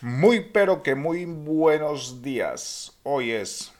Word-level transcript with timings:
Muy 0.00 0.50
pero 0.52 0.84
que 0.84 0.94
muy 0.94 1.24
buenos 1.24 2.22
días. 2.22 2.96
Hoy 3.02 3.32
es 3.32 3.72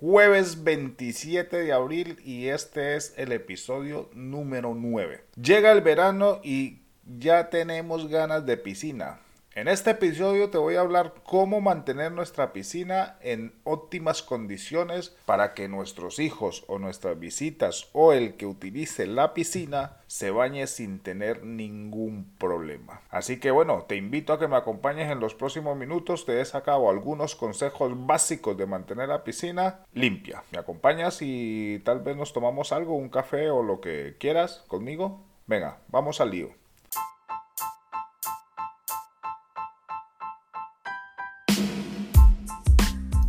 jueves 0.00 0.64
27 0.64 1.64
de 1.64 1.72
abril 1.74 2.18
y 2.24 2.48
este 2.48 2.96
es 2.96 3.12
el 3.18 3.30
episodio 3.32 4.08
número 4.14 4.74
9. 4.74 5.22
Llega 5.36 5.70
el 5.72 5.82
verano 5.82 6.40
y 6.42 6.78
ya 7.04 7.50
tenemos 7.50 8.08
ganas 8.08 8.46
de 8.46 8.56
piscina. 8.56 9.20
En 9.52 9.66
este 9.66 9.90
episodio 9.90 10.48
te 10.48 10.58
voy 10.58 10.76
a 10.76 10.80
hablar 10.80 11.12
cómo 11.24 11.60
mantener 11.60 12.12
nuestra 12.12 12.52
piscina 12.52 13.18
en 13.20 13.52
óptimas 13.64 14.22
condiciones 14.22 15.16
para 15.26 15.54
que 15.54 15.66
nuestros 15.66 16.20
hijos 16.20 16.62
o 16.68 16.78
nuestras 16.78 17.18
visitas 17.18 17.88
o 17.92 18.12
el 18.12 18.36
que 18.36 18.46
utilice 18.46 19.08
la 19.08 19.34
piscina 19.34 19.96
se 20.06 20.30
bañe 20.30 20.68
sin 20.68 21.00
tener 21.00 21.44
ningún 21.44 22.32
problema. 22.38 23.02
Así 23.10 23.40
que 23.40 23.50
bueno, 23.50 23.86
te 23.88 23.96
invito 23.96 24.32
a 24.32 24.38
que 24.38 24.46
me 24.46 24.54
acompañes 24.54 25.10
en 25.10 25.18
los 25.18 25.34
próximos 25.34 25.76
minutos, 25.76 26.26
te 26.26 26.40
he 26.40 26.44
sacado 26.44 26.88
algunos 26.88 27.34
consejos 27.34 27.90
básicos 28.06 28.56
de 28.56 28.66
mantener 28.66 29.08
la 29.08 29.24
piscina 29.24 29.80
limpia. 29.94 30.44
¿Me 30.52 30.58
acompañas 30.58 31.18
y 31.22 31.80
tal 31.84 32.02
vez 32.02 32.16
nos 32.16 32.32
tomamos 32.32 32.70
algo, 32.70 32.94
un 32.94 33.08
café 33.08 33.50
o 33.50 33.64
lo 33.64 33.80
que 33.80 34.14
quieras 34.20 34.64
conmigo? 34.68 35.24
Venga, 35.48 35.80
vamos 35.88 36.20
al 36.20 36.30
lío. 36.30 36.59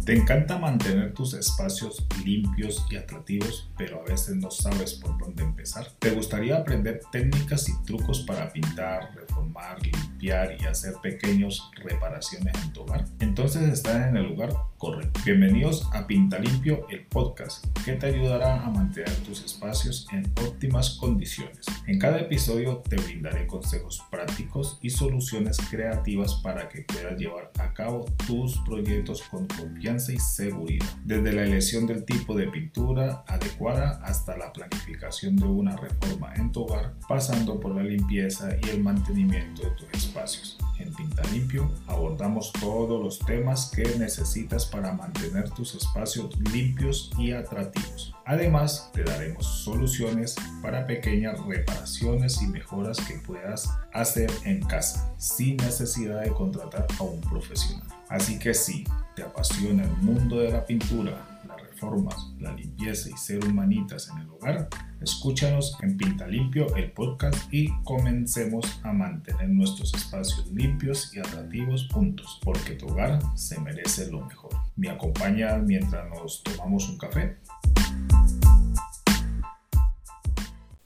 Te 0.05 0.17
encanta 0.17 0.57
mantener 0.57 1.13
tus 1.13 1.35
espacios 1.35 2.03
limpios 2.25 2.83
y 2.89 2.95
atractivos, 2.95 3.69
pero 3.77 4.01
a 4.01 4.09
veces 4.09 4.35
no 4.35 4.49
sabes 4.49 4.95
por 4.95 5.15
dónde 5.19 5.43
empezar. 5.43 5.85
¿Te 5.99 6.09
gustaría 6.09 6.57
aprender 6.57 7.01
técnicas 7.11 7.69
y 7.69 7.83
trucos 7.83 8.21
para 8.21 8.51
pintar, 8.51 9.13
reformar, 9.13 9.77
limpiar 9.79 10.57
y 10.59 10.65
hacer 10.65 10.95
pequeñas 11.03 11.61
reparaciones 11.75 12.51
en 12.63 12.73
tu 12.73 12.81
hogar? 12.81 13.05
Entonces 13.19 13.61
estás 13.69 14.07
en 14.07 14.17
el 14.17 14.25
lugar 14.25 14.51
correcto. 14.79 15.19
Bienvenidos 15.23 15.87
a 15.93 16.07
Pinta 16.07 16.39
Limpio, 16.39 16.87
el 16.89 17.05
podcast 17.05 17.63
que 17.85 17.93
te 17.93 18.07
ayudará 18.07 18.65
a 18.65 18.71
mantener 18.71 19.13
tus 19.17 19.45
espacios 19.45 20.07
en 20.11 20.25
óptimas 20.43 20.97
condiciones. 20.99 21.67
En 21.85 21.99
cada 21.99 22.21
episodio 22.21 22.77
te 22.89 22.95
brindaré 22.95 23.45
consejos 23.45 24.01
prácticos 24.09 24.79
y 24.81 24.89
soluciones 24.89 25.57
creativas 25.69 26.33
para 26.41 26.67
que 26.69 26.81
puedas 26.81 27.19
llevar 27.19 27.51
a 27.59 27.71
cabo 27.75 28.05
tus 28.25 28.57
proyectos 28.65 29.21
con 29.29 29.45
confianza 29.45 29.90
y 29.91 30.19
seguridad. 30.19 30.85
Desde 31.03 31.33
la 31.33 31.43
elección 31.43 31.85
del 31.85 32.05
tipo 32.05 32.35
de 32.35 32.47
pintura 32.47 33.23
adecuada 33.27 33.99
hasta 34.03 34.37
la 34.37 34.53
planificación 34.53 35.35
de 35.35 35.45
una 35.45 35.75
reforma 35.75 36.33
en 36.35 36.51
tu 36.51 36.63
hogar, 36.63 36.93
pasando 37.07 37.59
por 37.59 37.75
la 37.75 37.83
limpieza 37.83 38.49
y 38.63 38.69
el 38.69 38.81
mantenimiento 38.81 39.63
de 39.63 39.71
tus 39.71 40.05
espacios. 40.05 40.57
En 40.79 40.93
Pinta 40.93 41.21
Limpio 41.31 41.69
abordamos 41.87 42.51
todos 42.53 43.03
los 43.03 43.19
temas 43.19 43.71
que 43.75 43.83
necesitas 43.99 44.65
para 44.65 44.93
mantener 44.93 45.49
tus 45.51 45.75
espacios 45.75 46.29
limpios 46.51 47.11
y 47.19 47.33
atractivos. 47.33 48.15
Además, 48.25 48.89
te 48.93 49.03
daremos 49.03 49.45
soluciones 49.45 50.35
para 50.61 50.87
pequeñas 50.87 51.39
reparaciones 51.45 52.41
y 52.41 52.47
mejoras 52.47 52.97
que 52.99 53.15
puedas 53.19 53.69
hacer 53.93 54.31
en 54.45 54.61
casa 54.61 55.13
sin 55.17 55.57
necesidad 55.57 56.21
de 56.21 56.31
contratar 56.31 56.87
a 56.97 57.03
un 57.03 57.19
profesional. 57.21 57.87
Así 58.09 58.39
que 58.39 58.53
sí, 58.53 58.85
te 59.15 59.23
apasiona 59.23 59.83
el 59.83 59.97
mundo 59.97 60.39
de 60.39 60.51
la 60.51 60.65
pintura, 60.65 61.41
las 61.47 61.61
reformas, 61.61 62.31
la 62.39 62.53
limpieza 62.53 63.09
y 63.09 63.17
ser 63.17 63.43
humanitas 63.45 64.09
en 64.09 64.19
el 64.19 64.29
hogar, 64.29 64.69
escúchanos 65.01 65.77
en 65.81 65.97
Pinta 65.97 66.27
Limpio 66.27 66.73
el 66.75 66.91
podcast 66.91 67.51
y 67.53 67.69
comencemos 67.83 68.79
a 68.83 68.93
mantener 68.93 69.49
nuestros 69.49 69.93
espacios 69.93 70.47
limpios 70.47 71.13
y 71.13 71.19
atractivos 71.19 71.89
juntos, 71.91 72.39
porque 72.43 72.75
tu 72.75 72.87
hogar 72.87 73.19
se 73.35 73.59
merece 73.59 74.09
lo 74.11 74.21
mejor. 74.21 74.51
¿Me 74.75 74.89
acompaña 74.89 75.57
mientras 75.57 76.09
nos 76.09 76.43
tomamos 76.43 76.87
un 76.87 76.97
café? 76.97 77.37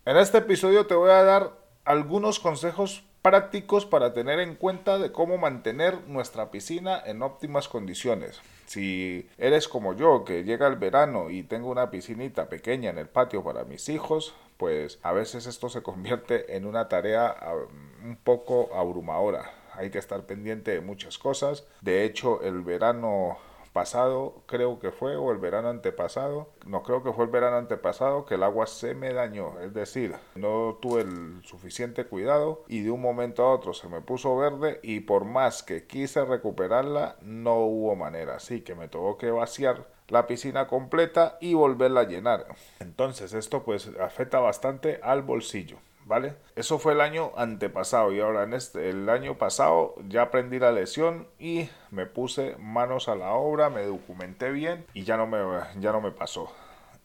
En 0.05 0.17
este 0.17 0.39
episodio 0.39 0.85
te 0.87 0.95
voy 0.95 1.11
a 1.11 1.23
dar 1.23 1.59
algunos 1.83 2.39
consejos 2.39 3.03
prácticos 3.25 3.87
para 3.87 4.13
tener 4.13 4.39
en 4.39 4.53
cuenta 4.53 4.99
de 4.99 5.11
cómo 5.11 5.39
mantener 5.39 6.07
nuestra 6.07 6.51
piscina 6.51 7.01
en 7.03 7.23
óptimas 7.23 7.67
condiciones. 7.67 8.39
Si 8.67 9.27
eres 9.39 9.67
como 9.67 9.93
yo, 9.93 10.23
que 10.23 10.43
llega 10.43 10.67
el 10.67 10.75
verano 10.75 11.31
y 11.31 11.41
tengo 11.41 11.71
una 11.71 11.89
piscinita 11.89 12.49
pequeña 12.49 12.91
en 12.91 12.99
el 12.99 13.07
patio 13.07 13.43
para 13.43 13.63
mis 13.63 13.89
hijos, 13.89 14.35
pues 14.57 14.99
a 15.01 15.11
veces 15.11 15.47
esto 15.47 15.69
se 15.69 15.81
convierte 15.81 16.55
en 16.55 16.67
una 16.67 16.87
tarea 16.87 17.35
un 18.03 18.15
poco 18.15 18.69
abrumadora. 18.75 19.51
Hay 19.73 19.89
que 19.89 19.97
estar 19.97 20.21
pendiente 20.27 20.69
de 20.69 20.81
muchas 20.81 21.17
cosas. 21.17 21.65
De 21.81 22.03
hecho, 22.05 22.43
el 22.43 22.61
verano 22.61 23.39
pasado, 23.75 24.41
creo 24.45 24.79
que 24.79 24.89
fue, 24.89 25.17
o 25.17 25.33
el 25.33 25.37
verano 25.37 25.67
antepasado, 25.67 26.47
no 26.65 26.81
creo 26.81 27.03
que 27.03 27.11
fue 27.11 27.25
el 27.25 27.29
verano 27.29 27.57
antepasado, 27.57 28.25
que 28.25 28.35
el 28.35 28.43
agua 28.43 28.67
se 28.67 28.95
me 28.95 29.11
dañó, 29.11 29.59
es 29.59 29.73
decir, 29.73 30.15
no 30.35 30.77
tuve 30.81 31.01
el 31.01 31.41
suficiente 31.43 32.05
cuidado 32.05 32.63
y 32.69 32.83
de 32.83 32.91
un 32.91 33.01
momento 33.01 33.43
a 33.43 33.53
otro 33.53 33.73
se 33.73 33.89
me 33.89 33.99
puso 33.99 34.37
verde 34.37 34.79
y 34.81 35.01
por 35.01 35.25
más 35.25 35.61
que 35.61 35.87
quise 35.87 36.23
recuperarla, 36.23 37.17
no 37.21 37.57
hubo 37.65 37.97
manera, 37.97 38.37
así 38.37 38.61
que 38.61 38.75
me 38.75 38.87
tuvo 38.87 39.17
que 39.17 39.29
vaciar 39.29 39.85
la 40.07 40.25
piscina 40.25 40.67
completa 40.67 41.37
y 41.41 41.53
volverla 41.53 42.01
a 42.01 42.07
llenar. 42.07 42.45
Entonces 42.79 43.33
esto 43.33 43.63
pues 43.63 43.91
afecta 43.99 44.39
bastante 44.39 45.01
al 45.03 45.21
bolsillo. 45.21 45.79
¿Vale? 46.05 46.35
Eso 46.55 46.79
fue 46.79 46.93
el 46.93 47.01
año 47.01 47.31
antepasado 47.35 48.13
y 48.13 48.21
ahora 48.21 48.43
en 48.43 48.53
este, 48.53 48.89
el 48.89 49.09
año 49.09 49.37
pasado 49.37 49.95
ya 50.07 50.23
aprendí 50.23 50.59
la 50.59 50.71
lección 50.71 51.27
y 51.39 51.69
me 51.91 52.05
puse 52.05 52.55
manos 52.59 53.09
a 53.09 53.15
la 53.15 53.33
obra, 53.33 53.69
me 53.69 53.83
documenté 53.83 54.51
bien 54.51 54.85
y 54.93 55.03
ya 55.03 55.17
no 55.17 55.27
me, 55.27 55.39
ya 55.79 55.91
no 55.91 55.99
me 55.99 56.11
pasó. 56.11 56.51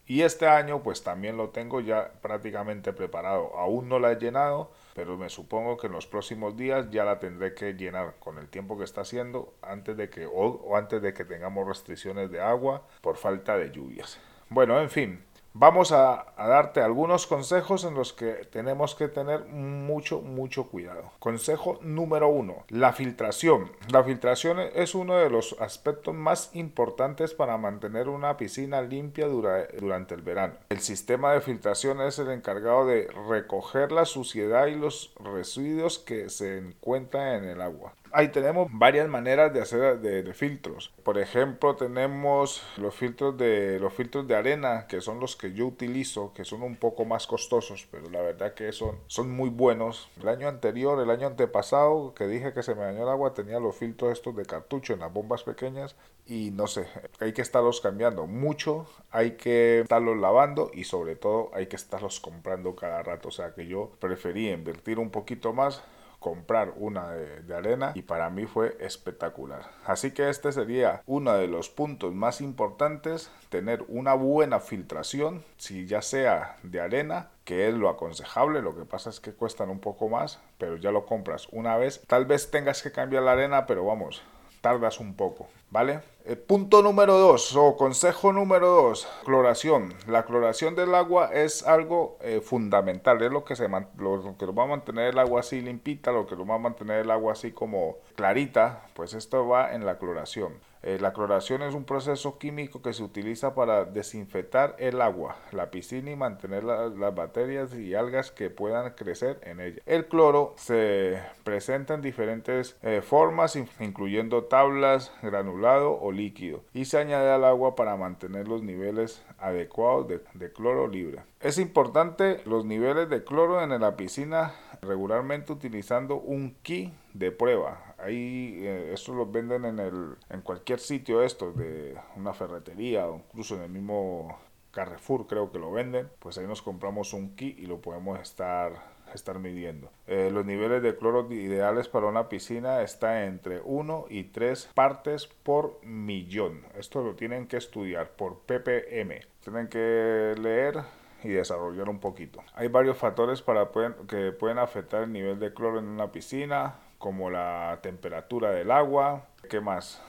Y 0.05 0.23
este 0.23 0.47
año 0.47 0.83
pues 0.83 1.03
también 1.03 1.37
lo 1.37 1.49
tengo 1.49 1.79
ya 1.79 2.11
prácticamente 2.21 2.91
preparado. 2.91 3.55
Aún 3.57 3.87
no 3.87 3.97
la 3.97 4.11
he 4.11 4.15
llenado, 4.17 4.71
pero 4.93 5.17
me 5.17 5.29
supongo 5.29 5.77
que 5.77 5.87
en 5.87 5.93
los 5.93 6.05
próximos 6.05 6.57
días 6.57 6.89
ya 6.91 7.05
la 7.05 7.19
tendré 7.19 7.53
que 7.53 7.73
llenar 7.73 8.15
con 8.19 8.37
el 8.37 8.49
tiempo 8.49 8.77
que 8.77 8.83
está 8.83 9.01
haciendo 9.01 9.53
antes 9.61 9.95
de 9.95 10.09
que 10.09 10.27
o 10.29 10.75
antes 10.75 11.01
de 11.01 11.13
que 11.13 11.23
tengamos 11.23 11.67
restricciones 11.67 12.29
de 12.29 12.41
agua 12.41 12.81
por 13.01 13.15
falta 13.15 13.57
de 13.57 13.71
lluvias. 13.71 14.19
Bueno, 14.49 14.81
en 14.81 14.89
fin, 14.89 15.23
Vamos 15.53 15.91
a, 15.91 16.33
darte 16.37 16.79
algunos 16.79 17.27
consejos 17.27 17.83
en 17.83 17.93
los 17.93 18.13
que 18.13 18.45
tenemos 18.51 18.95
que 18.95 19.09
tener 19.09 19.45
mucho, 19.45 20.21
mucho 20.21 20.67
cuidado. 20.69 21.11
Consejo 21.19 21.77
número 21.81 22.29
uno, 22.29 22.63
la 22.69 22.93
filtración. 22.93 23.69
La 23.91 24.01
filtración 24.03 24.59
es 24.61 24.95
uno 24.95 25.17
de 25.17 25.29
los 25.29 25.57
aspectos 25.59 26.15
más 26.15 26.51
importantes 26.53 27.33
para 27.33 27.57
mantener 27.57 28.07
una 28.07 28.37
piscina 28.37 28.81
limpia 28.81 29.27
durante 29.27 30.15
el 30.15 30.21
verano. 30.21 30.53
El 30.69 30.79
sistema 30.79 31.33
de 31.33 31.41
filtración 31.41 31.99
es 31.99 32.17
el 32.17 32.31
encargado 32.31 32.85
de 32.85 33.09
recoger 33.29 33.91
la 33.91 34.05
suciedad 34.05 34.67
y 34.67 34.75
los 34.75 35.13
residuos 35.19 35.99
que 35.99 36.29
se 36.29 36.59
encuentran 36.59 37.43
en 37.43 37.49
el 37.49 37.61
agua. 37.61 37.93
Ahí 38.13 38.27
tenemos 38.29 38.67
varias 38.71 39.07
maneras 39.07 39.53
de 39.53 39.61
hacer 39.61 39.99
de, 39.99 40.33
filtros. 40.33 40.93
Por 41.03 41.17
ejemplo, 41.17 41.75
tenemos 41.75 42.61
los 42.77 42.93
filtros 42.93 43.37
de 43.37 43.79
los 43.79 43.93
filtros 43.93 44.27
de 44.27 44.35
arena, 44.35 44.85
que 44.87 45.01
son 45.01 45.19
los 45.19 45.35
que 45.35 45.53
yo 45.53 45.67
utilizo, 45.67 46.33
que 46.33 46.43
son 46.43 46.61
un 46.61 46.75
poco 46.75 47.05
más 47.05 47.27
costosos, 47.27 47.87
pero 47.89 48.09
la 48.09 48.21
verdad 48.21 48.53
que 48.53 48.71
son, 48.71 48.97
son 49.07 49.31
muy 49.31 49.49
buenos. 49.49 50.09
El 50.21 50.27
año 50.27 50.47
anterior, 50.47 50.99
el 51.01 51.09
año 51.09 51.27
antepasado, 51.27 52.13
que 52.13 52.27
dije 52.27 52.53
que 52.53 52.63
se 52.63 52.75
me 52.75 52.83
dañó 52.83 53.03
el 53.03 53.09
agua, 53.09 53.33
tenía 53.33 53.59
los 53.59 53.75
filtros 53.75 54.11
estos 54.11 54.35
de 54.35 54.45
cartucho 54.45 54.93
en 54.93 54.99
las 54.99 55.13
bombas 55.13 55.43
pequeñas 55.43 55.95
y 56.25 56.51
no 56.51 56.67
sé, 56.67 56.87
hay 57.19 57.33
que 57.33 57.41
estarlos 57.41 57.81
cambiando 57.81 58.27
mucho, 58.27 58.87
hay 59.09 59.31
que 59.31 59.81
estarlos 59.81 60.17
lavando 60.17 60.71
y 60.73 60.83
sobre 60.83 61.15
todo 61.15 61.51
hay 61.53 61.67
que 61.67 61.75
estarlos 61.75 62.19
comprando 62.19 62.75
cada 62.75 63.03
rato. 63.03 63.29
O 63.29 63.31
sea 63.31 63.53
que 63.53 63.67
yo 63.67 63.91
preferí 63.99 64.49
invertir 64.49 64.99
un 64.99 65.09
poquito 65.09 65.53
más 65.53 65.81
comprar 66.21 66.75
una 66.77 67.09
de, 67.09 67.55
arena 67.55 67.93
y 67.95 68.03
para 68.03 68.29
mí 68.29 68.45
fue 68.45 68.77
espectacular. 68.79 69.63
Así 69.85 70.11
que 70.11 70.29
este 70.29 70.51
sería 70.51 71.01
uno 71.07 71.33
de 71.33 71.47
los 71.47 71.69
puntos 71.69 72.13
más 72.13 72.41
importantes, 72.41 73.31
tener 73.49 73.83
una 73.87 74.13
buena 74.13 74.59
filtración, 74.59 75.43
si 75.57 75.87
ya 75.87 76.03
sea 76.03 76.57
de 76.61 76.79
arena, 76.79 77.29
que 77.43 77.67
es 77.67 77.73
lo 77.73 77.89
aconsejable, 77.89 78.61
lo 78.61 78.77
que 78.77 78.85
pasa 78.85 79.09
es 79.09 79.19
que 79.19 79.33
cuestan 79.33 79.71
un 79.71 79.79
poco 79.79 80.09
más, 80.09 80.39
pero 80.59 80.77
ya 80.77 80.91
lo 80.91 81.07
compras 81.07 81.47
una 81.51 81.75
vez. 81.75 82.03
Tal 82.05 82.25
vez 82.25 82.51
tengas 82.51 82.83
que 82.83 82.91
cambiar 82.91 83.23
la 83.23 83.31
arena, 83.31 83.65
pero 83.65 83.83
vamos, 83.83 84.21
tardas 84.61 84.99
un 84.99 85.15
poco, 85.15 85.49
¿vale? 85.71 86.01
Eh, 86.23 86.35
punto 86.35 86.83
número 86.83 87.17
dos 87.17 87.55
o 87.55 87.75
consejo 87.75 88.31
número 88.31 88.67
dos, 88.67 89.07
cloración. 89.25 89.91
La 90.07 90.23
cloración 90.23 90.75
del 90.75 90.93
agua 90.93 91.31
es 91.33 91.65
algo 91.65 92.19
eh, 92.21 92.41
fundamental, 92.41 93.19
es 93.23 93.31
lo 93.31 93.43
que, 93.43 93.55
se 93.55 93.67
lo, 93.67 94.37
que 94.37 94.45
va 94.45 94.63
a 94.63 94.67
mantener 94.67 95.09
el 95.09 95.17
agua 95.17 95.39
así 95.39 95.61
limpita, 95.61 96.11
lo 96.11 96.27
que 96.27 96.35
nos 96.35 96.47
va 96.47 96.55
a 96.55 96.59
mantener 96.59 96.99
el 96.99 97.11
agua 97.11 97.33
así 97.33 97.51
como 97.51 97.97
clarita, 98.15 98.83
pues 98.93 99.15
esto 99.15 99.47
va 99.47 99.73
en 99.73 99.83
la 99.83 99.97
cloración. 99.97 100.59
Eh, 100.83 100.97
la 100.99 101.13
cloración 101.13 101.61
es 101.61 101.75
un 101.75 101.85
proceso 101.85 102.39
químico 102.39 102.81
que 102.81 102.93
se 102.93 103.03
utiliza 103.03 103.53
para 103.53 103.85
desinfectar 103.85 104.75
el 104.79 104.99
agua, 104.99 105.35
la 105.51 105.69
piscina 105.69 106.09
y 106.09 106.15
mantener 106.15 106.63
las 106.63 107.13
bacterias 107.13 107.75
y 107.75 107.93
algas 107.93 108.31
que 108.31 108.49
puedan 108.49 108.91
crecer 108.95 109.39
en 109.43 109.59
ella. 109.59 109.79
El 109.85 110.07
cloro 110.07 110.55
se 110.57 111.19
presenta 111.43 111.93
en 111.93 112.01
diferentes 112.01 112.77
formas, 113.03 113.55
incluyendo 113.79 114.45
tablas, 114.45 115.13
granulado 115.21 115.99
o 116.01 116.10
líquido, 116.11 116.63
y 116.73 116.85
se 116.85 116.97
añade 116.97 117.31
al 117.31 117.43
agua 117.43 117.75
para 117.75 117.95
mantener 117.95 118.47
los 118.47 118.63
niveles 118.63 119.23
adecuados 119.39 120.07
de, 120.07 120.51
cloro 120.51 120.87
libre. 120.87 121.23
Es 121.39 121.57
importante 121.57 122.41
los 122.45 122.65
niveles 122.65 123.09
de 123.09 123.23
cloro 123.23 123.61
en 123.63 123.79
la 123.79 123.95
piscina 123.95 124.53
regularmente 124.81 125.53
utilizando 125.53 126.17
un 126.17 126.55
key 126.61 126.93
de 127.13 127.31
prueba. 127.31 127.95
Ahí 127.97 128.59
eh, 128.61 128.91
estos 128.93 129.15
los 129.15 129.31
venden 129.31 129.65
en, 129.65 129.79
el, 129.79 130.15
en 130.29 130.41
cualquier 130.41 130.79
sitio 130.79 131.21
estos 131.21 131.55
de 131.55 131.95
una 132.15 132.33
ferretería 132.33 133.07
o 133.07 133.17
incluso 133.17 133.55
en 133.55 133.63
el 133.63 133.69
mismo 133.69 134.37
Carrefour 134.71 135.27
creo 135.27 135.51
que 135.51 135.59
lo 135.59 135.71
venden. 135.71 136.09
Pues 136.19 136.37
ahí 136.37 136.47
nos 136.47 136.61
compramos 136.61 137.13
un 137.13 137.35
key 137.35 137.55
y 137.57 137.65
lo 137.65 137.81
podemos 137.81 138.19
estar 138.19 138.73
estar 139.15 139.39
midiendo. 139.39 139.91
Eh, 140.07 140.29
los 140.31 140.45
niveles 140.45 140.81
de 140.81 140.95
cloro 140.95 141.31
ideales 141.31 141.87
para 141.87 142.07
una 142.07 142.29
piscina 142.29 142.81
está 142.81 143.25
entre 143.25 143.61
1 143.63 144.05
y 144.09 144.25
3 144.25 144.71
partes 144.73 145.27
por 145.27 145.79
millón. 145.83 146.63
Esto 146.77 147.03
lo 147.03 147.15
tienen 147.15 147.47
que 147.47 147.57
estudiar 147.57 148.11
por 148.11 148.39
ppm. 148.39 149.21
Tienen 149.43 149.67
que 149.67 150.35
leer 150.39 150.81
y 151.23 151.29
desarrollar 151.29 151.89
un 151.89 151.99
poquito. 151.99 152.43
Hay 152.53 152.67
varios 152.67 152.97
factores 152.97 153.41
para 153.41 153.69
que 154.07 154.31
pueden 154.31 154.57
afectar 154.57 155.03
el 155.03 155.11
nivel 155.11 155.39
de 155.39 155.53
cloro 155.53 155.79
en 155.79 155.87
una 155.87 156.11
piscina, 156.11 156.75
como 156.97 157.29
la 157.29 157.79
temperatura 157.81 158.51
del 158.51 158.71
agua, 158.71 159.27
¿qué 159.49 159.59
más? 159.59 160.01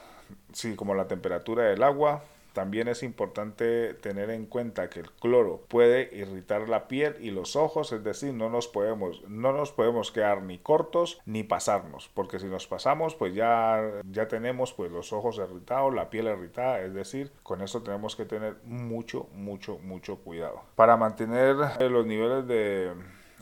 Sí, 0.53 0.77
como 0.77 0.95
la 0.95 1.09
temperatura 1.09 1.65
del 1.65 1.83
agua, 1.83 2.23
también 2.53 2.89
es 2.89 3.03
importante 3.03 3.95
tener 3.95 4.31
en 4.31 4.47
cuenta 4.47 4.89
que 4.91 5.01
el 5.01 5.11
cloro 5.11 5.65
puede 5.69 6.15
irritar 6.15 6.69
la 6.69 6.89
piel 6.89 7.17
y 7.21 7.31
los 7.31 7.57
ojos, 7.57 7.93
es 7.93 8.05
decir, 8.05 8.33
no 8.35 8.51
nos 8.51 8.69
podemos, 8.69 9.23
no 9.29 9.53
nos 9.53 9.73
podemos 9.73 10.13
quedar 10.13 10.43
ni 10.43 10.59
cortos 10.59 11.21
ni 11.27 11.43
pasarnos, 11.43 12.11
porque 12.15 12.39
si 12.39 12.47
nos 12.47 12.67
pasamos, 12.67 13.15
pues 13.15 13.35
ya, 13.35 13.83
ya 14.11 14.29
tenemos 14.29 14.73
pues 14.73 14.91
los 14.91 15.13
ojos 15.13 15.39
irritados, 15.39 15.95
la 15.95 16.11
piel 16.11 16.27
irritada, 16.27 16.81
es 16.81 16.95
decir, 16.95 17.33
con 17.43 17.63
eso 17.63 17.83
tenemos 17.83 18.17
que 18.17 18.25
tener 18.25 18.57
mucho, 18.65 19.29
mucho, 19.35 19.79
mucho 19.79 20.17
cuidado. 20.17 20.63
Para 20.77 20.97
mantener 20.97 21.57
los 21.91 22.07
niveles 22.07 22.47
de 22.47 22.93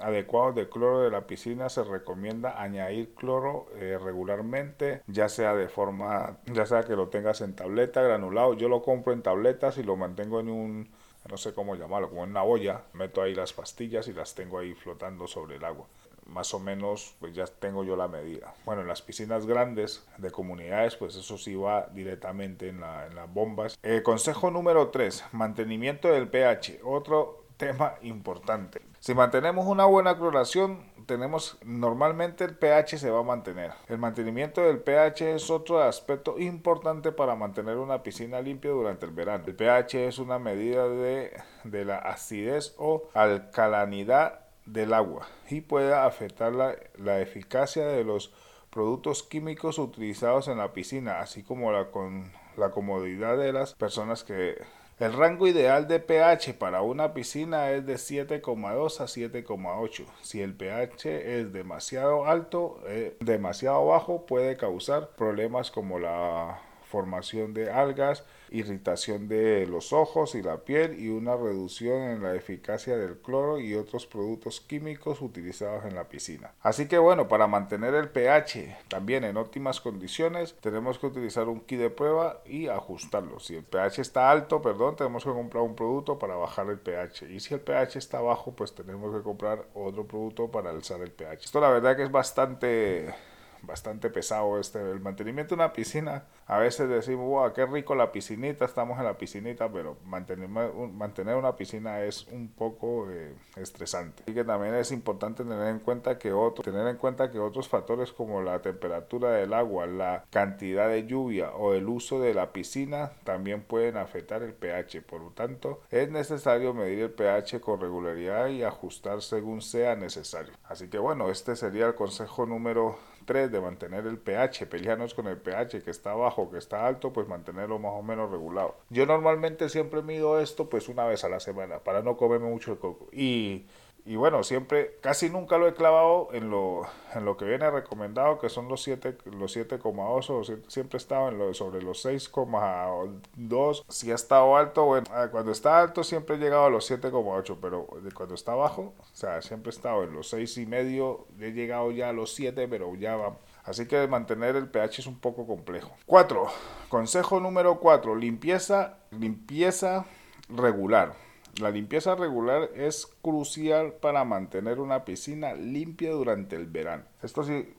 adecuados 0.03 0.55
de 0.55 0.69
cloro 0.69 1.01
de 1.01 1.11
la 1.11 1.27
piscina 1.27 1.69
se 1.69 1.85
recomienda 1.85 2.61
añadir 2.61 3.15
cloro 3.15 3.67
eh, 3.77 3.99
regularmente, 4.03 5.03
ya 5.07 5.29
sea 5.29 5.55
de 5.55 5.69
forma, 5.69 6.39
ya 6.47 6.67
sea 6.67 6.85
que 6.85 6.97
lo 6.97 7.09
tengas 7.09 7.41
en 7.41 7.55
tableta, 7.55 8.03
granulado. 8.03 8.55
Yo 8.55 8.69
lo 8.69 8.83
compro 8.83 9.13
en 9.13 9.23
tabletas 9.23 9.79
y 9.79 9.83
lo 9.83 9.97
mantengo 9.97 10.41
en 10.41 10.49
un, 10.49 10.89
no 11.29 11.37
sé 11.37 11.55
cómo 11.55 11.77
llamarlo, 11.77 12.09
como 12.09 12.25
en 12.25 12.31
una 12.31 12.43
olla. 12.43 12.83
Meto 12.93 13.23
ahí 13.23 13.35
las 13.35 13.53
pastillas 13.53 14.09
y 14.09 14.13
las 14.13 14.35
tengo 14.35 14.59
ahí 14.59 14.75
flotando 14.75 15.27
sobre 15.27 15.57
el 15.57 15.65
agua 15.65 15.87
más 16.31 16.55
o 16.55 16.61
menos 16.61 17.15
pues 17.19 17.35
ya 17.35 17.47
tengo 17.47 17.85
yo 17.85 17.97
la 17.97 18.09
medida. 18.09 18.55
Bueno, 18.65 18.83
en 18.83 18.89
las 18.89 19.03
piscinas 19.03 19.47
grandes 19.47 20.07
de 20.17 20.31
comunidades 20.31 20.97
pues 20.97 21.17
eso 21.17 21.37
sí 21.37 21.55
va 21.55 21.89
directamente 21.93 22.69
en, 22.69 22.81
las 22.81 23.33
bombas. 23.33 23.79
Eh, 23.83 24.03
consejo 24.03 24.51
número 24.51 24.89
3, 24.89 25.25
mantenimiento 25.33 26.09
del 26.09 26.29
pH. 26.29 26.81
Otro 26.85 27.40
tema 27.61 27.95
importante. 28.01 28.81
Si 29.01 29.15
mantenemos 29.15 29.67
una 29.67 29.85
buena 29.85 30.17
cloración, 30.17 30.83
tenemos 31.05 31.59
normalmente 31.63 32.43
el 32.45 32.57
pH 32.57 32.99
se 32.99 33.11
va 33.11 33.21
a 33.21 33.23
mantener. 33.23 33.73
El 33.89 33.99
mantenimiento 33.99 34.63
del 34.63 34.81
pH 34.81 35.35
es 35.35 35.51
otro 35.51 35.83
aspecto 35.83 36.39
importante 36.39 37.13
para 37.13 37.37
mantener 37.37 37.77
una 37.77 38.03
piscina 38.03 38.41
limpia 38.41 38.71
durante 38.71 39.05
el 39.05 39.13
verano. 39.13 39.45
El 39.47 39.55
pH 39.55 40.09
es 40.09 40.19
una 40.19 40.39
medida 40.39 40.89
de, 40.89 41.39
de 41.65 41.85
la 41.85 41.99
acidez 41.99 42.75
o 42.79 43.09
alcalinidad 43.13 44.41
del 44.65 44.95
agua 44.95 45.27
y 45.51 45.61
puede 45.61 45.95
afectar 45.95 46.53
la, 46.53 46.75
la 46.97 47.21
eficacia 47.21 47.87
de 47.87 48.05
los 48.05 48.33
productos 48.71 49.23
químicos 49.23 49.79
utilizados 49.79 50.49
en 50.49 50.59
la 50.59 50.73
piscina, 50.73 51.21
así 51.21 51.43
como 51.43 51.73
la, 51.73 51.91
con, 51.91 52.33
la 52.57 52.71
comodidad 52.71 53.37
de 53.37 53.53
las 53.53 53.75
personas 53.75 54.25
que 54.25 54.57
el 55.01 55.15
rango 55.15 55.47
ideal 55.47 55.89
de 55.89 55.99
pH 55.99 56.53
para 56.59 56.83
una 56.83 57.15
piscina 57.15 57.71
es 57.71 57.87
de 57.87 57.95
7,2 57.95 59.01
a 59.01 59.05
7,8. 59.05 60.05
Si 60.21 60.43
el 60.43 60.55
pH 60.55 61.39
es 61.41 61.53
demasiado 61.55 62.27
alto, 62.27 62.81
eh, 62.87 63.17
demasiado 63.21 63.87
bajo, 63.87 64.27
puede 64.27 64.59
causar 64.59 65.09
problemas 65.17 65.71
como 65.71 65.99
la 65.99 66.61
formación 66.91 67.55
de 67.55 67.71
algas, 67.71 68.25
irritación 68.51 69.29
de 69.29 69.67
los 69.67 69.93
ojos 69.93 70.35
y 70.35 70.43
la 70.43 70.59
piel 70.65 70.99
y 70.99 71.09
una 71.09 71.37
reducción 71.37 72.03
en 72.03 72.23
la 72.23 72.35
eficacia 72.35 72.97
del 72.97 73.19
cloro 73.19 73.59
y 73.61 73.75
otros 73.75 74.07
productos 74.07 74.61
químicos 74.61 75.23
utilizados 75.23 75.85
en 75.85 75.95
la 75.95 76.09
piscina. 76.09 76.53
Así 76.61 76.89
que 76.89 76.99
bueno, 76.99 77.29
para 77.29 77.47
mantener 77.47 77.95
el 77.95 78.09
pH 78.09 78.77
también 78.89 79.25
en 79.25 79.37
óptimas 79.37 79.81
condiciones, 79.81 80.55
tenemos 80.61 80.99
que 80.99 81.07
utilizar 81.07 81.49
un 81.49 81.61
kit 81.61 81.79
de 81.79 81.91
prueba 81.91 82.43
y 82.45 82.69
ajustarlo. 82.69 83.41
Si 83.41 83.57
el 83.57 83.65
pH 83.65 84.01
está 84.01 84.31
alto, 84.31 84.61
perdón, 84.61 84.97
tenemos 84.97 85.25
que 85.25 85.31
comprar 85.31 85.63
un 85.63 85.77
producto 85.77 86.19
para 86.19 86.35
bajar 86.35 86.69
el 86.69 86.79
pH. 86.79 87.31
Y 87.31 87.41
si 87.41 87.55
el 87.55 87.61
pH 87.61 87.99
está 87.99 88.21
bajo, 88.21 88.53
pues 88.53 88.75
tenemos 88.75 89.15
que 89.15 89.23
comprar 89.23 89.67
otro 89.75 90.07
producto 90.07 90.51
para 90.51 90.71
alzar 90.71 91.01
el 91.01 91.13
pH. 91.13 91.45
Esto 91.45 91.61
la 91.61 91.71
verdad 91.71 91.97
que 91.97 92.03
es 92.03 92.11
bastante 92.11 93.15
bastante 93.63 94.11
pesado 94.11 94.59
este. 94.59 94.79
El 94.79 95.01
mantenimiento 95.01 95.55
de 95.55 95.63
una 95.63 95.73
piscina, 95.73 96.25
a 96.51 96.59
veces 96.59 96.89
decimos, 96.89 97.29
wow, 97.29 97.53
qué 97.53 97.65
rico 97.65 97.95
la 97.95 98.11
piscinita, 98.11 98.65
estamos 98.65 98.99
en 98.99 99.05
la 99.05 99.17
piscinita, 99.17 99.71
pero 99.71 99.99
mantener, 100.05 100.49
mantener 100.49 101.37
una 101.37 101.55
piscina 101.55 102.03
es 102.03 102.27
un 102.27 102.49
poco 102.49 103.09
eh, 103.09 103.37
estresante. 103.55 104.25
Y 104.27 104.35
que 104.35 104.43
también 104.43 104.75
es 104.75 104.91
importante 104.91 105.45
tener 105.45 105.69
en 105.69 105.79
cuenta 105.79 106.19
que 106.19 106.33
otro, 106.33 106.65
tener 106.65 106.89
en 106.89 106.97
cuenta 106.97 107.31
que 107.31 107.39
otros 107.39 107.69
factores 107.69 108.11
como 108.11 108.43
la 108.43 108.61
temperatura 108.63 109.31
del 109.31 109.55
agua, 109.55 109.87
la 109.87 110.25
cantidad 110.31 110.89
de 110.89 111.07
lluvia 111.07 111.53
o 111.53 111.73
el 111.73 111.89
uso 111.89 112.19
de 112.19 112.35
la 112.35 112.53
piscina 112.53 113.13
también 113.23 113.63
pueden 113.63 113.97
afectar 113.97 114.43
el 114.43 114.53
pH. 114.53 115.03
Por 115.03 115.21
lo 115.21 115.31
tanto, 115.31 115.83
es 115.89 116.11
necesario 116.11 116.75
medir 116.75 116.99
el 116.99 117.11
pH 117.13 117.61
con 117.61 117.81
regularidad 117.81 118.49
y 118.49 118.65
ajustar 118.65 119.23
según 119.23 119.63
sea 119.63 119.95
necesario. 119.95 120.55
Así 120.65 120.89
que 120.89 120.99
bueno, 120.99 121.31
este 121.31 121.55
sería 121.55 121.87
el 121.87 121.95
consejo 121.95 122.45
número 122.45 122.99
de 123.31 123.61
mantener 123.61 124.07
el 124.07 124.19
pH, 124.19 124.67
pelearnos 124.67 125.15
con 125.15 125.29
el 125.29 125.37
pH 125.37 125.85
que 125.85 125.93
está 125.93 126.15
bajo, 126.15 126.40
que 126.49 126.59
está 126.59 126.87
alto, 126.87 127.13
pues 127.13 127.27
mantenerlo 127.27 127.81
más 127.81 127.93
o 127.93 128.03
menos 128.03 128.31
regulado. 128.31 128.77
Yo 128.89 129.05
normalmente 129.05 129.69
siempre 129.69 130.03
mido 130.03 130.39
esto 130.39 130.69
pues 130.69 130.89
una 130.89 131.05
vez 131.05 131.25
a 131.25 131.29
la 131.29 131.41
semana 131.41 131.81
para 131.81 132.03
no 132.03 132.17
comerme 132.17 132.49
mucho 132.49 132.71
el 132.71 132.79
coco. 132.79 133.09
Y 133.13 133.67
y 134.05 134.17
bueno, 134.17 134.43
siempre, 134.43 134.97
casi 135.01 135.29
nunca 135.31 135.59
lo 135.59 135.69
he 135.69 135.75
clavado 135.75 136.29
en 136.33 136.51
lo, 136.51 136.83
en 137.15 137.25
lo 137.25 137.37
que 137.37 137.45
viene 137.45 137.71
recomendado, 137.71 138.39
que 138.39 138.49
son 138.49 138.69
los 138.69 138.83
7, 138.83 139.19
los 139.39 139.57
7,8, 139.57 140.65
siempre 140.69 140.97
he 140.97 141.01
estado 141.01 141.29
en 141.29 141.39
lo, 141.39 141.53
sobre 141.55 141.83
los 141.83 142.05
6,2. 142.05 143.85
Si 143.89 144.11
ha 144.11 144.15
estado 144.15 144.57
alto, 144.57 144.85
bueno, 144.87 145.07
ah, 145.13 145.29
cuando 145.31 145.53
está 145.53 145.81
alto 145.81 146.03
siempre 146.03 146.37
he 146.37 146.39
llegado 146.39 146.65
a 146.65 146.71
los 146.71 146.91
7,8, 146.91 147.59
pero 147.61 147.87
cuando 148.15 148.35
está 148.35 148.55
bajo, 148.55 148.95
o 148.99 149.05
sea, 149.15 149.43
siempre 149.43 149.71
he 149.71 149.75
estado 149.75 150.03
en 150.05 150.13
los 150.13 150.33
6,5, 150.33 151.27
he 151.41 151.53
llegado 151.53 151.91
ya 151.91 152.09
a 152.09 152.13
los 152.13 152.35
7, 152.35 152.69
pero 152.69 152.95
ya 152.95 153.17
va. 153.17 153.37
Así 153.65 153.87
que 153.87 154.07
mantener 154.09 154.57
el 154.57 154.69
pH 154.69 155.01
es 155.01 155.07
un 155.07 155.19
poco 155.19 155.47
complejo. 155.47 155.95
4. 156.07 156.47
Consejo 156.89 157.41
número 157.41 157.79
4. 157.79 158.15
Limpieza, 158.17 158.99
limpieza 159.11 160.07
regular. 160.49 161.15
La 161.61 161.71
limpieza 161.71 162.15
regular 162.15 162.71
es 162.75 163.07
crucial 163.23 163.93
para 163.95 164.25
mantener 164.25 164.81
una 164.81 165.05
piscina 165.05 165.55
limpia 165.55 166.13
durante 166.13 166.57
el 166.57 166.67
verano. 166.67 167.05
Esto 167.23 167.43
sí, 167.45 167.75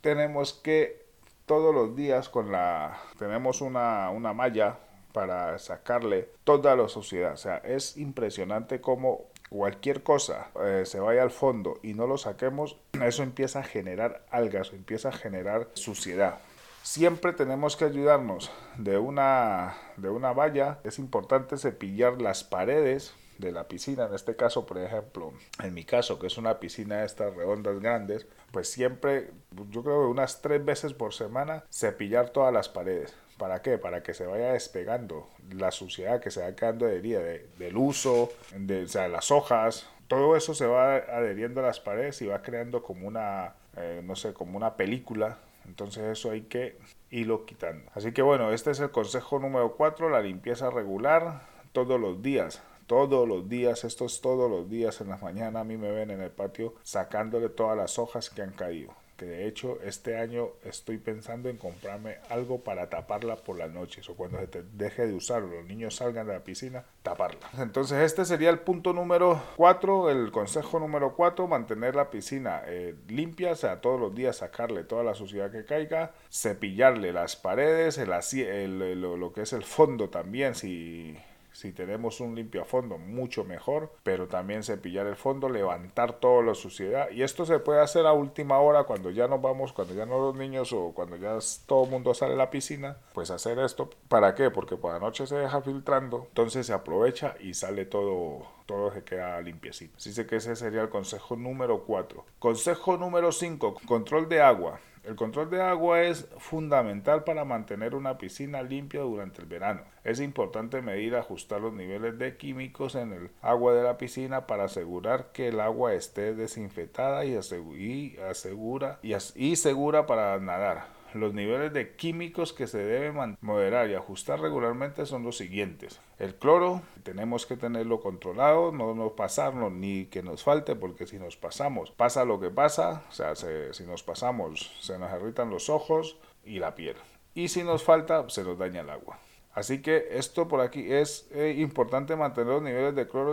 tenemos 0.00 0.54
que 0.54 1.06
todos 1.44 1.74
los 1.74 1.96
días 1.96 2.28
con 2.28 2.50
la... 2.50 2.98
tenemos 3.18 3.60
una, 3.60 4.10
una 4.10 4.32
malla 4.32 4.78
para 5.12 5.58
sacarle 5.58 6.28
toda 6.44 6.76
la 6.76 6.88
suciedad. 6.88 7.32
O 7.32 7.36
sea, 7.36 7.56
es 7.58 7.96
impresionante 7.96 8.80
cómo 8.80 9.26
cualquier 9.48 10.02
cosa 10.02 10.50
eh, 10.64 10.82
se 10.86 11.00
vaya 11.00 11.22
al 11.22 11.30
fondo 11.30 11.78
y 11.82 11.94
no 11.94 12.06
lo 12.06 12.18
saquemos, 12.18 12.76
eso 13.02 13.22
empieza 13.22 13.60
a 13.60 13.64
generar 13.64 14.24
algas, 14.30 14.72
empieza 14.72 15.10
a 15.10 15.12
generar 15.12 15.68
suciedad. 15.74 16.38
Siempre 16.82 17.32
tenemos 17.32 17.76
que 17.76 17.84
ayudarnos 17.84 18.52
de 18.78 18.96
una, 18.96 19.74
de 19.96 20.08
una 20.08 20.32
valla. 20.32 20.78
Es 20.84 21.00
importante 21.00 21.56
cepillar 21.56 22.22
las 22.22 22.44
paredes 22.44 23.12
de 23.38 23.50
la 23.50 23.66
piscina. 23.66 24.06
En 24.06 24.14
este 24.14 24.36
caso, 24.36 24.66
por 24.66 24.78
ejemplo, 24.78 25.32
en 25.62 25.74
mi 25.74 25.84
caso, 25.84 26.20
que 26.20 26.28
es 26.28 26.38
una 26.38 26.60
piscina 26.60 26.98
de 26.98 27.06
estas 27.06 27.34
redondas 27.34 27.80
grandes, 27.80 28.28
pues 28.52 28.70
siempre, 28.70 29.32
yo 29.70 29.82
creo 29.82 30.02
que 30.02 30.10
unas 30.10 30.40
tres 30.42 30.64
veces 30.64 30.94
por 30.94 31.12
semana, 31.12 31.64
cepillar 31.70 32.30
todas 32.30 32.54
las 32.54 32.68
paredes 32.68 33.16
¿Para 33.38 33.60
qué? 33.60 33.78
Para 33.78 34.02
que 34.02 34.14
se 34.14 34.26
vaya 34.26 34.52
despegando 34.52 35.28
la 35.50 35.70
suciedad 35.70 36.20
que 36.20 36.30
se 36.30 36.40
va 36.40 36.56
quedando 36.56 36.86
adherida 36.86 37.20
de, 37.20 37.48
del 37.58 37.76
uso, 37.76 38.30
de, 38.56 38.84
o 38.84 38.88
sea, 38.88 39.08
las 39.08 39.30
hojas, 39.30 39.88
todo 40.08 40.36
eso 40.36 40.54
se 40.54 40.66
va 40.66 40.96
adheriendo 40.96 41.60
a 41.60 41.64
las 41.64 41.80
paredes 41.80 42.22
y 42.22 42.26
va 42.26 42.42
creando 42.42 42.82
como 42.82 43.06
una, 43.06 43.54
eh, 43.76 44.00
no 44.04 44.16
sé, 44.16 44.32
como 44.32 44.56
una 44.56 44.76
película. 44.76 45.38
Entonces 45.66 46.04
eso 46.04 46.30
hay 46.30 46.42
que 46.42 46.78
irlo 47.10 47.44
quitando. 47.44 47.90
Así 47.94 48.12
que 48.12 48.22
bueno, 48.22 48.52
este 48.52 48.70
es 48.70 48.80
el 48.80 48.90
consejo 48.90 49.38
número 49.38 49.76
4, 49.76 50.08
la 50.08 50.20
limpieza 50.20 50.70
regular 50.70 51.42
todos 51.72 52.00
los 52.00 52.22
días. 52.22 52.62
Todos 52.86 53.26
los 53.26 53.48
días, 53.48 53.82
esto 53.82 54.04
es 54.06 54.20
todos 54.20 54.48
los 54.48 54.70
días 54.70 55.00
en 55.00 55.08
la 55.08 55.16
mañana, 55.16 55.60
a 55.60 55.64
mí 55.64 55.76
me 55.76 55.90
ven 55.90 56.12
en 56.12 56.20
el 56.20 56.30
patio 56.30 56.74
sacándole 56.84 57.48
todas 57.48 57.76
las 57.76 57.98
hojas 57.98 58.30
que 58.30 58.42
han 58.42 58.52
caído 58.52 58.94
que 59.16 59.24
de 59.24 59.46
hecho 59.46 59.78
este 59.82 60.18
año 60.18 60.50
estoy 60.64 60.98
pensando 60.98 61.48
en 61.48 61.56
comprarme 61.56 62.18
algo 62.28 62.60
para 62.60 62.88
taparla 62.88 63.36
por 63.36 63.56
las 63.56 63.70
noches 63.70 64.08
o 64.08 64.14
cuando 64.14 64.38
se 64.38 64.46
te 64.46 64.62
deje 64.62 65.06
de 65.06 65.14
usar 65.14 65.42
los 65.42 65.64
niños 65.64 65.96
salgan 65.96 66.26
de 66.26 66.34
la 66.34 66.44
piscina, 66.44 66.84
taparla. 67.02 67.48
Entonces 67.58 67.98
este 67.98 68.24
sería 68.24 68.50
el 68.50 68.58
punto 68.58 68.92
número 68.92 69.42
4, 69.56 70.10
el 70.10 70.30
consejo 70.30 70.78
número 70.78 71.14
4, 71.14 71.46
mantener 71.48 71.94
la 71.94 72.10
piscina 72.10 72.62
eh, 72.66 72.94
limpia, 73.08 73.52
o 73.52 73.56
sea, 73.56 73.80
todos 73.80 74.00
los 74.00 74.14
días 74.14 74.36
sacarle 74.36 74.84
toda 74.84 75.02
la 75.02 75.14
suciedad 75.14 75.50
que 75.50 75.64
caiga, 75.64 76.12
cepillarle 76.30 77.12
las 77.12 77.36
paredes, 77.36 77.98
el, 77.98 79.00
lo 79.00 79.32
que 79.32 79.42
es 79.42 79.52
el 79.52 79.64
fondo 79.64 80.10
también, 80.10 80.54
si 80.54 81.16
si 81.56 81.72
tenemos 81.72 82.20
un 82.20 82.34
limpio 82.34 82.66
fondo, 82.66 82.98
mucho 82.98 83.42
mejor, 83.42 83.90
pero 84.02 84.28
también 84.28 84.62
cepillar 84.62 85.06
el 85.06 85.16
fondo, 85.16 85.48
levantar 85.48 86.20
toda 86.20 86.42
la 86.42 86.54
suciedad. 86.54 87.08
Y 87.10 87.22
esto 87.22 87.46
se 87.46 87.58
puede 87.60 87.80
hacer 87.80 88.04
a 88.04 88.12
última 88.12 88.58
hora 88.58 88.84
cuando 88.84 89.10
ya 89.10 89.26
nos 89.26 89.40
vamos, 89.40 89.72
cuando 89.72 89.94
ya 89.94 90.04
no 90.04 90.20
los 90.20 90.36
niños 90.36 90.74
o 90.74 90.92
cuando 90.92 91.16
ya 91.16 91.38
todo 91.64 91.84
el 91.84 91.90
mundo 91.90 92.12
sale 92.12 92.34
a 92.34 92.36
la 92.36 92.50
piscina, 92.50 92.98
pues 93.14 93.30
hacer 93.30 93.58
esto. 93.58 93.88
¿Para 94.08 94.34
qué? 94.34 94.50
Porque 94.50 94.76
por 94.76 94.92
la 94.92 94.98
noche 94.98 95.26
se 95.26 95.36
deja 95.36 95.62
filtrando, 95.62 96.26
entonces 96.28 96.66
se 96.66 96.74
aprovecha 96.74 97.34
y 97.40 97.54
sale 97.54 97.86
todo 97.86 98.54
todo 98.66 98.92
se 98.92 99.04
queda 99.04 99.40
limpiecito. 99.40 99.96
Así 99.96 100.12
que 100.26 100.36
ese 100.36 100.56
sería 100.56 100.82
el 100.82 100.88
consejo 100.88 101.36
número 101.36 101.84
4. 101.84 102.24
Consejo 102.38 102.98
número 102.98 103.32
5, 103.32 103.76
control 103.86 104.28
de 104.28 104.42
agua. 104.42 104.80
El 105.06 105.14
control 105.14 105.50
de 105.50 105.62
agua 105.62 106.02
es 106.02 106.26
fundamental 106.38 107.22
para 107.22 107.44
mantener 107.44 107.94
una 107.94 108.18
piscina 108.18 108.64
limpia 108.64 109.02
durante 109.02 109.40
el 109.40 109.46
verano. 109.46 109.82
Es 110.02 110.18
importante 110.18 110.82
medir 110.82 111.12
y 111.12 111.16
ajustar 111.16 111.60
los 111.60 111.72
niveles 111.72 112.18
de 112.18 112.36
químicos 112.36 112.96
en 112.96 113.12
el 113.12 113.30
agua 113.40 113.72
de 113.72 113.84
la 113.84 113.98
piscina 113.98 114.48
para 114.48 114.64
asegurar 114.64 115.30
que 115.32 115.46
el 115.46 115.60
agua 115.60 115.94
esté 115.94 116.34
desinfectada 116.34 117.24
y, 117.24 117.36
asegura, 117.36 118.98
y 119.00 119.54
segura 119.54 120.06
para 120.06 120.40
nadar. 120.40 120.95
Los 121.20 121.34
niveles 121.34 121.72
de 121.72 121.96
químicos 121.96 122.52
que 122.52 122.66
se 122.66 122.78
deben 122.78 123.38
moderar 123.40 123.88
y 123.88 123.94
ajustar 123.94 124.40
regularmente 124.40 125.06
son 125.06 125.22
los 125.22 125.36
siguientes. 125.36 126.00
El 126.18 126.34
cloro, 126.34 126.82
tenemos 127.02 127.46
que 127.46 127.56
tenerlo 127.56 128.00
controlado, 128.00 128.72
no, 128.72 128.94
no 128.94 129.16
pasarnos 129.16 129.72
ni 129.72 130.06
que 130.06 130.22
nos 130.22 130.42
falte, 130.42 130.76
porque 130.76 131.06
si 131.06 131.18
nos 131.18 131.36
pasamos, 131.36 131.90
pasa 131.90 132.24
lo 132.24 132.38
que 132.40 132.50
pasa, 132.50 133.02
o 133.08 133.12
sea, 133.12 133.34
si 133.34 133.84
nos 133.84 134.02
pasamos, 134.02 134.76
se 134.80 134.98
nos 134.98 135.12
irritan 135.12 135.50
los 135.50 135.70
ojos 135.70 136.18
y 136.44 136.58
la 136.58 136.74
piel. 136.74 136.96
Y 137.34 137.48
si 137.48 137.62
nos 137.64 137.82
falta, 137.82 138.28
se 138.28 138.44
nos 138.44 138.58
daña 138.58 138.80
el 138.80 138.90
agua. 138.90 139.18
Así 139.56 139.80
que 139.80 140.08
esto 140.10 140.48
por 140.48 140.60
aquí 140.60 140.92
es 140.92 141.28
eh, 141.32 141.54
importante 141.56 142.14
mantener 142.14 142.52
los 142.52 142.62
niveles 142.62 142.94
de 142.94 143.08
cloro 143.08 143.32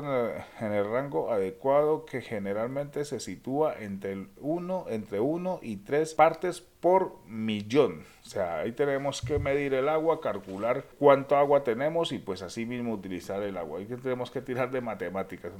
en 0.61 0.71
el, 0.71 0.89
rango 0.89 1.29
adecuado 1.29 2.05
que 2.05 2.21
generalmente 2.21 3.03
se 3.03 3.19
sitúa 3.19 3.75
entre 3.77 4.13
el 4.13 4.29
1 4.39 4.85
entre 4.87 5.19
1 5.19 5.59
y 5.61 5.77
3 5.77 6.13
partes 6.13 6.65
por 6.83 7.15
millón. 7.27 8.03
O 8.25 8.25
sea, 8.25 8.57
ahí 8.57 8.73
tenemos 8.73 9.21
que 9.21 9.39
medir 9.39 9.73
el 9.73 9.87
agua, 9.87 10.19
calcular 10.19 10.83
cuánto 10.99 11.37
agua 11.37 11.63
tenemos 11.63 12.11
y 12.11 12.19
pues 12.19 12.41
así 12.41 12.65
mismo 12.65 12.91
utilizar 12.91 13.41
el 13.41 13.55
agua. 13.55 13.79
Ahí 13.79 13.85
tenemos 13.85 14.29
que 14.29 14.41
tirar 14.41 14.69
de 14.69 14.81
matemáticas 14.81 15.53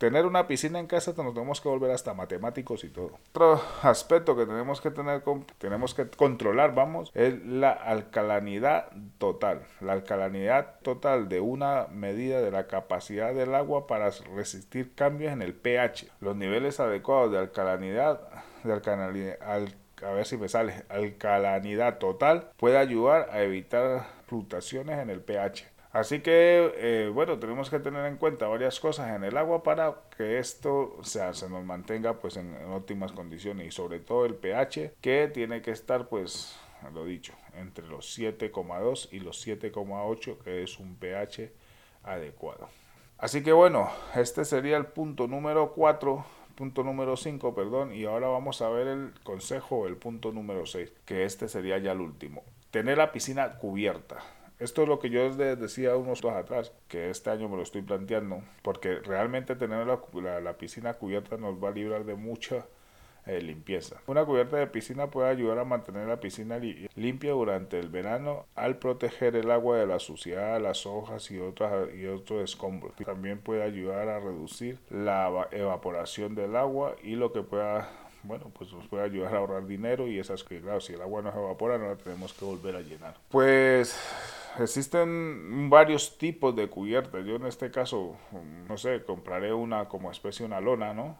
tener 0.00 0.24
una 0.24 0.48
piscina 0.48 0.78
en 0.78 0.86
casa 0.86 1.12
nos 1.18 1.34
tenemos 1.34 1.60
que 1.60 1.68
volver 1.68 1.90
hasta 1.90 2.14
matemáticos 2.14 2.84
y 2.84 2.88
todo. 2.88 3.18
Otro 3.34 3.60
aspecto 3.82 4.34
que 4.34 4.46
tenemos 4.46 4.80
que 4.80 4.90
tener, 4.90 5.22
tenemos 5.58 5.92
que 5.92 6.08
controlar, 6.08 6.74
vamos, 6.74 7.12
es 7.14 7.44
la 7.44 7.72
alcalinidad 7.72 8.86
total. 9.18 9.60
La 9.82 9.92
alcalinidad 9.92 10.80
total 10.80 11.28
de 11.28 11.40
una 11.40 11.86
medida 11.92 12.40
de 12.40 12.50
la 12.50 12.66
capacidad 12.66 13.34
del 13.34 13.54
agua 13.54 13.86
para 13.86 14.08
resistir 14.34 14.94
cambios 14.94 15.34
en 15.34 15.42
el 15.42 15.52
pH. 15.52 16.08
Los 16.20 16.34
niveles 16.34 16.80
adecuados 16.80 17.30
de 17.32 17.38
alcalinidad, 17.38 18.22
de 18.64 18.72
alcalinidad, 18.72 19.36
a 20.02 20.10
ver 20.12 20.26
si 20.26 20.36
me 20.36 20.48
sale, 20.48 20.84
alcalinidad 20.88 21.98
total 21.98 22.50
puede 22.56 22.78
ayudar 22.78 23.28
a 23.30 23.42
evitar 23.42 24.06
fluctuaciones 24.26 24.98
en 24.98 25.10
el 25.10 25.20
pH. 25.20 25.66
Así 25.92 26.20
que, 26.20 26.72
eh, 26.76 27.10
bueno, 27.12 27.38
tenemos 27.40 27.68
que 27.68 27.80
tener 27.80 28.06
en 28.06 28.16
cuenta 28.16 28.46
varias 28.46 28.78
cosas 28.78 29.14
en 29.16 29.24
el 29.24 29.36
agua 29.36 29.64
para 29.64 29.96
que 30.16 30.38
esto 30.38 30.98
sea, 31.02 31.34
se 31.34 31.48
nos 31.48 31.64
mantenga 31.64 32.20
pues 32.20 32.36
en, 32.36 32.54
óptimas 32.72 33.10
condiciones 33.10 33.66
y 33.66 33.70
sobre 33.72 33.98
todo 33.98 34.24
el 34.24 34.36
pH 34.36 34.92
que 35.00 35.26
tiene 35.26 35.62
que 35.62 35.72
estar 35.72 36.08
pues, 36.08 36.56
lo 36.94 37.04
dicho, 37.04 37.32
entre 37.54 37.88
los 37.88 38.16
7,2 38.16 39.08
y 39.10 39.18
los 39.18 39.44
7,8 39.44 40.38
que 40.38 40.62
es 40.62 40.78
un 40.78 40.94
pH 40.94 41.50
adecuado. 42.04 42.68
Así 43.18 43.42
que 43.42 43.52
bueno, 43.52 43.90
este 44.14 44.44
sería 44.44 44.76
el 44.76 44.86
punto 44.86 45.26
número 45.26 45.72
4 45.72 46.24
punto 46.60 46.84
número 46.84 47.16
5, 47.16 47.54
perdón, 47.54 47.94
y 47.94 48.04
ahora 48.04 48.28
vamos 48.28 48.60
a 48.60 48.68
ver 48.68 48.86
el 48.86 49.14
consejo, 49.22 49.86
el 49.86 49.96
punto 49.96 50.30
número 50.30 50.66
6, 50.66 50.92
que 51.06 51.24
este 51.24 51.48
sería 51.48 51.78
ya 51.78 51.92
el 51.92 52.02
último. 52.02 52.44
Tener 52.70 52.98
la 52.98 53.12
piscina 53.12 53.56
cubierta. 53.56 54.18
Esto 54.58 54.82
es 54.82 54.88
lo 54.88 54.98
que 54.98 55.08
yo 55.08 55.26
les 55.26 55.58
decía 55.58 55.96
unos 55.96 56.20
dos 56.20 56.34
atrás, 56.34 56.70
que 56.86 57.08
este 57.08 57.30
año 57.30 57.48
me 57.48 57.56
lo 57.56 57.62
estoy 57.62 57.80
planteando, 57.80 58.42
porque 58.60 58.96
realmente 58.96 59.56
tener 59.56 59.86
la, 59.86 60.58
piscina 60.58 60.92
cubierta 60.92 61.38
nos 61.38 61.54
va 61.64 61.70
a 61.70 61.72
librar 61.72 62.04
de 62.04 62.14
mucha 62.14 62.66
eh, 63.26 63.40
limpieza. 63.40 64.00
Una 64.06 64.24
cubierta 64.24 64.56
de 64.56 64.66
piscina 64.66 65.10
puede 65.10 65.28
ayudar 65.28 65.58
a 65.58 65.64
mantener 65.64 66.08
la 66.08 66.20
piscina 66.20 66.58
limpia 66.94 67.32
durante 67.32 67.78
el 67.78 67.88
verano 67.88 68.46
al 68.54 68.78
proteger 68.78 69.36
el 69.36 69.50
agua 69.50 69.76
de 69.76 69.86
la 69.86 69.98
suciedad, 69.98 70.60
las 70.60 70.86
hojas 70.86 71.30
y, 71.30 71.38
otras, 71.38 71.94
y 71.94 72.06
otros 72.06 72.42
escombros. 72.42 72.94
También 73.04 73.38
puede 73.38 73.62
ayudar 73.62 74.08
a 74.08 74.20
reducir 74.20 74.78
la 74.90 75.48
evaporación 75.52 76.34
del 76.34 76.56
agua 76.56 76.96
y 77.02 77.16
lo 77.16 77.32
que 77.32 77.42
pueda 77.42 77.88
bueno, 78.22 78.50
pues 78.56 78.72
nos 78.72 78.86
puede 78.86 79.04
ayudar 79.04 79.34
a 79.34 79.38
ahorrar 79.38 79.66
dinero 79.66 80.06
y 80.06 80.18
esas 80.18 80.44
que, 80.44 80.60
si 80.80 80.92
el 80.92 81.00
agua 81.00 81.22
no 81.22 81.32
se 81.32 81.38
evapora, 81.38 81.78
no 81.78 81.88
la 81.88 81.96
tenemos 81.96 82.32
que 82.34 82.44
volver 82.44 82.76
a 82.76 82.80
llenar. 82.80 83.16
Pues 83.30 83.98
existen 84.58 85.70
varios 85.70 86.18
tipos 86.18 86.54
de 86.54 86.68
cubiertas. 86.68 87.24
Yo 87.24 87.36
en 87.36 87.46
este 87.46 87.70
caso, 87.70 88.16
no 88.68 88.76
sé, 88.76 89.02
compraré 89.04 89.52
una 89.52 89.88
como 89.88 90.10
especie 90.10 90.44
una 90.44 90.60
lona, 90.60 90.92
¿no? 90.92 91.16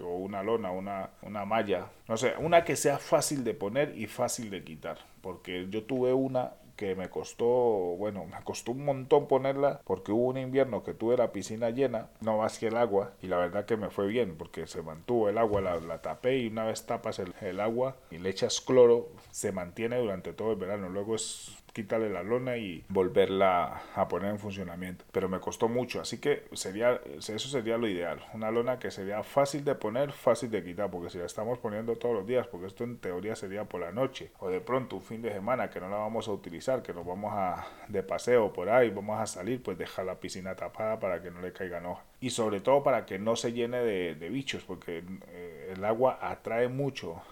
O 0.00 0.16
una 0.16 0.42
lona, 0.42 0.70
una, 0.70 1.10
una 1.22 1.44
malla. 1.44 1.86
No 2.08 2.16
sé, 2.16 2.34
una 2.38 2.64
que 2.64 2.76
sea 2.76 2.98
fácil 2.98 3.44
de 3.44 3.54
poner 3.54 3.96
y 3.96 4.06
fácil 4.06 4.50
de 4.50 4.64
quitar. 4.64 4.98
Porque 5.20 5.66
yo 5.70 5.84
tuve 5.84 6.12
una 6.12 6.52
que 6.76 6.94
me 6.94 7.08
costó, 7.08 7.46
bueno, 7.46 8.24
me 8.26 8.42
costó 8.44 8.72
un 8.72 8.84
montón 8.84 9.26
ponerla 9.26 9.80
porque 9.84 10.12
hubo 10.12 10.28
un 10.28 10.38
invierno 10.38 10.84
que 10.84 10.94
tuve 10.94 11.16
la 11.16 11.32
piscina 11.32 11.70
llena, 11.70 12.08
no 12.20 12.38
más 12.38 12.58
que 12.58 12.68
el 12.68 12.76
agua, 12.76 13.12
y 13.22 13.26
la 13.26 13.38
verdad 13.38 13.64
que 13.64 13.76
me 13.76 13.90
fue 13.90 14.06
bien 14.06 14.36
porque 14.36 14.66
se 14.66 14.82
mantuvo 14.82 15.28
el 15.28 15.38
agua, 15.38 15.60
la, 15.60 15.80
la 15.80 16.02
tapé 16.02 16.38
y 16.38 16.48
una 16.48 16.64
vez 16.64 16.86
tapas 16.86 17.18
el, 17.18 17.34
el, 17.40 17.60
agua 17.60 17.96
y 18.10 18.18
le 18.18 18.30
echas 18.30 18.60
cloro, 18.60 19.08
se 19.30 19.52
mantiene 19.52 19.98
durante 19.98 20.32
todo 20.32 20.52
el 20.52 20.58
verano. 20.58 20.88
Luego 20.88 21.16
es 21.16 21.56
quitarle 21.76 22.08
la 22.08 22.22
lona 22.22 22.56
y 22.56 22.82
volverla 22.88 23.82
a 23.94 24.08
poner 24.08 24.30
en 24.30 24.38
funcionamiento. 24.38 25.04
Pero 25.12 25.28
me 25.28 25.40
costó 25.40 25.68
mucho, 25.68 26.00
así 26.00 26.18
que 26.18 26.44
sería, 26.52 26.98
eso 27.18 27.38
sería 27.38 27.76
lo 27.76 27.86
ideal. 27.86 28.18
Una 28.32 28.50
lona 28.50 28.78
que 28.78 28.90
sería 28.90 29.22
fácil 29.22 29.62
de 29.62 29.74
poner, 29.74 30.12
fácil 30.12 30.50
de 30.50 30.64
quitar, 30.64 30.90
porque 30.90 31.10
si 31.10 31.18
la 31.18 31.26
estamos 31.26 31.58
poniendo 31.58 31.96
todos 31.96 32.14
los 32.14 32.26
días, 32.26 32.46
porque 32.46 32.68
esto 32.68 32.84
en 32.84 32.96
teoría 32.96 33.36
sería 33.36 33.64
por 33.64 33.82
la 33.82 33.92
noche, 33.92 34.30
o 34.38 34.48
de 34.48 34.62
pronto 34.62 34.96
un 34.96 35.02
fin 35.02 35.20
de 35.20 35.30
semana 35.30 35.68
que 35.68 35.78
no 35.78 35.90
la 35.90 35.98
vamos 35.98 36.28
a 36.28 36.32
utilizar, 36.32 36.65
que 36.82 36.92
nos 36.92 37.06
vamos 37.06 37.32
a 37.32 37.64
de 37.88 38.02
paseo 38.02 38.52
por 38.52 38.68
ahí, 38.68 38.90
vamos 38.90 39.20
a 39.20 39.26
salir, 39.26 39.62
pues 39.62 39.78
dejar 39.78 40.04
la 40.04 40.18
piscina 40.18 40.56
tapada 40.56 40.98
para 40.98 41.22
que 41.22 41.30
no 41.30 41.40
le 41.40 41.52
caigan 41.52 41.86
hojas. 41.86 42.04
Y 42.20 42.30
sobre 42.30 42.60
todo 42.60 42.82
para 42.82 43.06
que 43.06 43.18
no 43.18 43.36
se 43.36 43.52
llene 43.52 43.78
de, 43.78 44.28
bichos, 44.28 44.64
porque 44.64 45.04
eh, 45.28 45.74
el 45.76 45.84
agua 45.84 46.18
atrae 46.20 46.68
mucho 46.68 47.22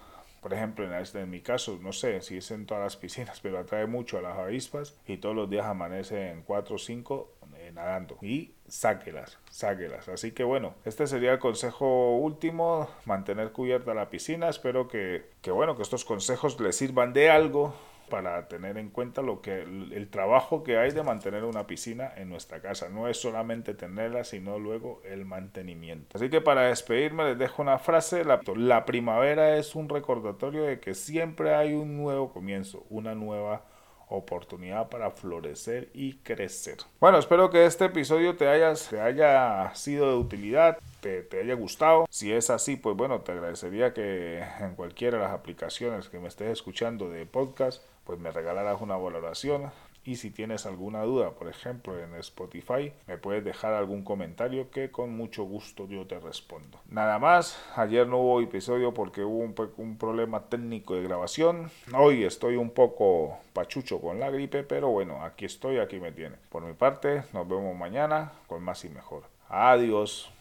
por 0.45 0.53
ejemplo, 0.53 0.85
en, 0.85 0.93
este, 1.01 1.21
en 1.21 1.31
mi 1.31 1.41
caso, 1.41 1.79
no 1.81 1.91
sé 1.91 2.21
si 2.21 2.37
es 2.37 2.51
en 2.51 2.67
todas 2.67 2.83
las 2.83 2.97
piscinas, 2.97 3.39
pero 3.41 3.57
atrae 3.57 3.87
mucho 3.87 4.19
a 4.19 4.21
las 4.21 4.37
avispas 4.37 4.95
y 5.07 5.17
todos 5.17 5.35
los 5.35 5.49
días 5.49 5.65
amanece 5.65 6.29
en 6.29 6.43
4 6.43 6.75
o 6.75 6.77
5 6.77 7.29
eh, 7.57 7.71
nadando. 7.73 8.19
Y 8.21 8.51
sáquelas, 8.67 9.39
sáquelas. 9.49 10.07
Así 10.07 10.33
que 10.33 10.43
bueno, 10.43 10.75
este 10.85 11.07
sería 11.07 11.31
el 11.31 11.39
consejo 11.39 12.17
último, 12.17 12.87
mantener 13.05 13.53
cubierta 13.53 13.95
la 13.95 14.11
piscina. 14.11 14.47
Espero 14.47 14.87
que, 14.87 15.31
que 15.41 15.49
bueno, 15.49 15.75
que 15.75 15.81
estos 15.81 16.05
consejos 16.05 16.59
les 16.59 16.75
sirvan 16.75 17.11
de 17.13 17.31
algo 17.31 17.73
para 18.09 18.47
tener 18.47 18.77
en 18.77 18.89
cuenta 18.89 19.21
lo 19.21 19.41
que 19.41 19.61
el, 19.61 20.07
trabajo 20.09 20.63
que 20.63 20.77
hay 20.77 20.91
de 20.91 21.03
mantener 21.03 21.43
una 21.43 21.67
piscina 21.67 22.11
en 22.15 22.29
nuestra 22.29 22.61
casa. 22.61 22.89
No 22.89 23.07
es 23.07 23.17
solamente 23.17 23.73
tenerla, 23.73 24.23
sino 24.23 24.59
luego 24.59 25.01
el 25.05 25.25
mantenimiento. 25.25 26.17
Así 26.17 26.29
que 26.29 26.41
para 26.41 26.67
despedirme 26.67 27.23
les 27.25 27.37
dejo 27.37 27.61
una 27.61 27.79
frase. 27.79 28.23
La, 28.23 28.41
la 28.55 28.85
primavera 28.85 29.57
es 29.57 29.75
un 29.75 29.89
recordatorio 29.89 30.63
de 30.63 30.79
que 30.79 30.93
siempre 30.93 31.53
hay 31.55 31.73
un 31.73 31.97
nuevo 31.97 32.31
comienzo, 32.31 32.85
una 32.89 33.15
nueva 33.15 33.63
oportunidad 34.09 34.89
para 34.89 35.11
florecer 35.11 35.89
y 35.93 36.13
crecer. 36.17 36.77
Bueno, 36.99 37.17
espero 37.17 37.49
que 37.49 37.65
este 37.65 37.85
episodio 37.85 38.35
te, 38.35 38.47
hayas, 38.47 38.89
te 38.89 38.99
haya 38.99 39.73
sido 39.75 40.09
de 40.09 40.17
utilidad, 40.17 40.77
te, 41.01 41.21
te, 41.23 41.41
haya 41.41 41.55
gustado. 41.55 42.05
Si 42.09 42.31
es 42.31 42.49
así, 42.49 42.75
pues 42.75 42.95
bueno, 42.95 43.21
te 43.21 43.31
agradecería 43.31 43.93
que 43.93 44.43
en 44.59 44.75
cualquiera 44.75 45.17
de 45.17 45.23
las 45.23 45.33
aplicaciones 45.33 46.09
que 46.09 46.19
me 46.19 46.27
estés 46.27 46.49
escuchando 46.49 47.09
de 47.09 47.25
podcast, 47.25 47.83
pues 48.03 48.19
me 48.19 48.31
regalaras 48.31 48.81
una 48.81 48.97
valoración. 48.97 49.71
Y 50.05 50.17
si 50.17 50.29
tienes 50.29 50.67
alguna 50.67 51.01
duda, 51.01 51.31
por 51.31 51.47
ejemplo, 51.47 51.99
en 51.99 52.13
Spotify, 52.15 52.93
me 53.07 53.17
puedes 53.17 53.43
dejar 53.43 53.73
algún 53.73 54.03
comentario 54.03 54.69
que 54.69 54.91
con 54.91 55.17
mucho 55.17 55.43
gusto 55.43 55.87
yo 55.87 56.05
te 56.05 56.19
respondo. 56.19 56.79
Nada 56.89 57.17
más, 57.17 57.59
ayer 57.75 58.07
no 58.07 58.19
hubo 58.19 58.39
episodio 58.39 58.93
porque 58.93 59.23
hubo 59.23 59.39
un, 59.77 59.97
problema 59.97 60.41
técnico 60.41 60.93
de 60.93 61.01
grabación. 61.01 61.71
Hoy 61.91 62.23
estoy 62.23 62.55
un 62.55 62.69
poco 62.69 63.39
pachucho 63.53 63.99
con 63.99 64.19
la 64.19 64.29
gripe, 64.29 64.63
pero 64.63 64.89
bueno, 64.89 65.23
aquí 65.25 65.45
estoy, 65.45 65.79
aquí 65.79 65.99
me 65.99 66.11
tiene. 66.11 66.35
Por 66.49 66.63
mi 66.63 66.73
parte, 66.73 67.23
nos 67.33 67.47
vemos 67.47 67.75
mañana 67.75 68.31
con 68.45 68.61
más 68.61 68.85
y 68.85 68.89
mejor. 68.89 69.23
Adiós. 69.49 70.34